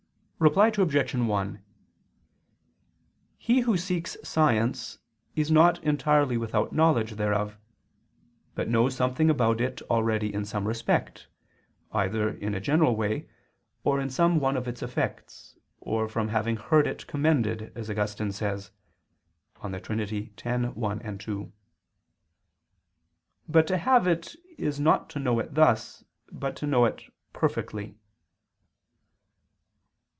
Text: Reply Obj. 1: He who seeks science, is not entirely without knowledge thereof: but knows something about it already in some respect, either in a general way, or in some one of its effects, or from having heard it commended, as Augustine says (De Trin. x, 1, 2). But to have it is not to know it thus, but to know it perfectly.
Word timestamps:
Reply 0.43 0.71
Obj. 0.75 1.13
1: 1.13 1.63
He 3.37 3.59
who 3.59 3.77
seeks 3.77 4.17
science, 4.23 4.97
is 5.35 5.51
not 5.51 5.81
entirely 5.83 6.35
without 6.35 6.73
knowledge 6.73 7.11
thereof: 7.11 7.59
but 8.55 8.67
knows 8.67 8.95
something 8.95 9.29
about 9.29 9.61
it 9.61 9.83
already 9.83 10.33
in 10.33 10.43
some 10.43 10.67
respect, 10.67 11.27
either 11.91 12.27
in 12.27 12.55
a 12.55 12.59
general 12.59 12.95
way, 12.95 13.29
or 13.83 13.99
in 13.99 14.09
some 14.09 14.39
one 14.39 14.57
of 14.57 14.67
its 14.67 14.81
effects, 14.81 15.57
or 15.79 16.09
from 16.09 16.29
having 16.29 16.55
heard 16.55 16.87
it 16.87 17.05
commended, 17.05 17.71
as 17.75 17.87
Augustine 17.87 18.31
says 18.31 18.71
(De 19.61 19.79
Trin. 19.79 19.99
x, 20.67 20.75
1, 20.75 21.17
2). 21.19 21.53
But 23.47 23.67
to 23.67 23.77
have 23.77 24.07
it 24.07 24.35
is 24.57 24.79
not 24.79 25.07
to 25.11 25.19
know 25.19 25.37
it 25.37 25.53
thus, 25.53 26.03
but 26.31 26.55
to 26.55 26.65
know 26.65 26.85
it 26.85 27.03
perfectly. 27.31 27.99